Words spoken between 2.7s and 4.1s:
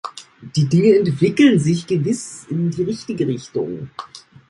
die richtige Richtung.